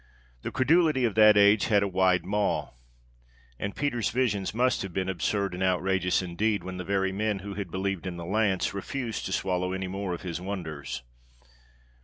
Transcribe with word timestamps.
The 0.41 0.49
credulity 0.51 1.05
of 1.05 1.13
that 1.13 1.37
age 1.37 1.65
had 1.65 1.83
a 1.83 1.87
wide 1.87 2.25
maw, 2.25 2.71
and 3.59 3.75
Peter's 3.75 4.09
visions 4.09 4.51
must 4.51 4.81
have 4.81 4.93
been 4.93 5.07
absurd 5.09 5.53
and 5.53 5.61
outrageous 5.61 6.23
indeed, 6.23 6.63
when 6.63 6.77
the 6.77 6.83
very 6.83 7.11
men 7.11 7.37
who 7.45 7.53
had 7.53 7.69
believed 7.69 8.07
in 8.07 8.17
the 8.17 8.25
lance 8.25 8.73
refused 8.73 9.27
to 9.27 9.31
swallow 9.31 9.73
any 9.73 9.87
more 9.87 10.15
of 10.15 10.23
his 10.23 10.41
wonders. 10.41 11.03